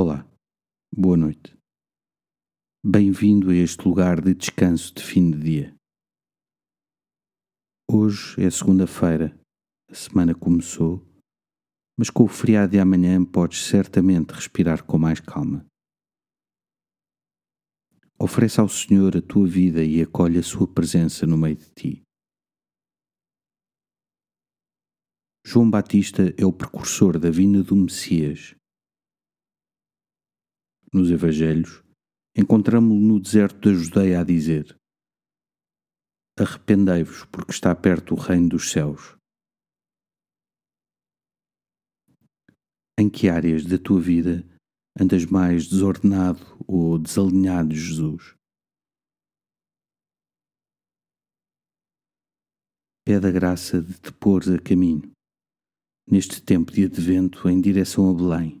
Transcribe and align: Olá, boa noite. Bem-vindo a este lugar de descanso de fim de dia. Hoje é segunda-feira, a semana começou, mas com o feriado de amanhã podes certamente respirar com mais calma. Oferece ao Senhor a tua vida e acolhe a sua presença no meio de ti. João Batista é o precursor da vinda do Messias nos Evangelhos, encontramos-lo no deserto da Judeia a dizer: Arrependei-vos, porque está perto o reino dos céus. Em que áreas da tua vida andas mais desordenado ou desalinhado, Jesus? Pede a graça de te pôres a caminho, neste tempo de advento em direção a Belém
Olá, 0.00 0.24
boa 0.96 1.16
noite. 1.16 1.58
Bem-vindo 2.86 3.50
a 3.50 3.54
este 3.56 3.84
lugar 3.84 4.20
de 4.20 4.32
descanso 4.32 4.94
de 4.94 5.02
fim 5.02 5.28
de 5.28 5.40
dia. 5.40 5.76
Hoje 7.90 8.40
é 8.40 8.48
segunda-feira, 8.48 9.36
a 9.90 9.94
semana 9.96 10.36
começou, 10.36 11.04
mas 11.98 12.10
com 12.10 12.22
o 12.22 12.28
feriado 12.28 12.70
de 12.70 12.78
amanhã 12.78 13.24
podes 13.24 13.66
certamente 13.66 14.30
respirar 14.30 14.84
com 14.84 14.98
mais 14.98 15.18
calma. 15.18 15.66
Oferece 18.20 18.60
ao 18.60 18.68
Senhor 18.68 19.16
a 19.16 19.20
tua 19.20 19.48
vida 19.48 19.82
e 19.82 20.00
acolhe 20.00 20.38
a 20.38 20.44
sua 20.44 20.72
presença 20.72 21.26
no 21.26 21.36
meio 21.36 21.56
de 21.56 21.72
ti. 21.72 22.02
João 25.44 25.68
Batista 25.68 26.32
é 26.38 26.46
o 26.46 26.52
precursor 26.52 27.18
da 27.18 27.30
vinda 27.30 27.64
do 27.64 27.74
Messias 27.74 28.57
nos 30.92 31.10
Evangelhos, 31.10 31.82
encontramos-lo 32.36 33.00
no 33.00 33.20
deserto 33.20 33.68
da 33.68 33.74
Judeia 33.74 34.20
a 34.20 34.24
dizer: 34.24 34.76
Arrependei-vos, 36.38 37.24
porque 37.26 37.52
está 37.52 37.74
perto 37.74 38.14
o 38.14 38.18
reino 38.18 38.50
dos 38.50 38.70
céus. 38.70 39.16
Em 42.98 43.08
que 43.08 43.28
áreas 43.28 43.64
da 43.64 43.78
tua 43.78 44.00
vida 44.00 44.44
andas 44.98 45.24
mais 45.26 45.68
desordenado 45.68 46.40
ou 46.66 46.98
desalinhado, 46.98 47.74
Jesus? 47.74 48.34
Pede 53.04 53.26
a 53.26 53.30
graça 53.30 53.80
de 53.80 53.94
te 53.98 54.12
pôres 54.12 54.48
a 54.48 54.58
caminho, 54.58 55.10
neste 56.10 56.42
tempo 56.42 56.72
de 56.72 56.84
advento 56.84 57.48
em 57.48 57.60
direção 57.60 58.10
a 58.10 58.14
Belém 58.14 58.60